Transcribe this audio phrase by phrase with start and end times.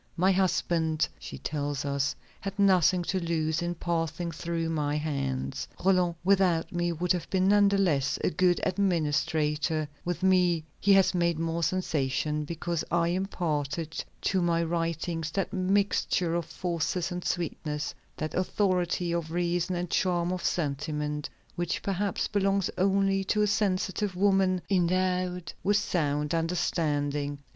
[0.17, 5.67] "My husband," she tells us, "had nothing to lose in passing through my hands.
[5.85, 10.91] Roland, without me, would have been none the less a good administrator; with me, he
[10.93, 17.23] has made more sensation, because I imparted to my writings that mixture of force and
[17.23, 23.45] sweetness, that authority of reason and charm of sentiment, which perhaps belongs only to a
[23.45, 27.37] sensitive woman, endowed with sound understanding."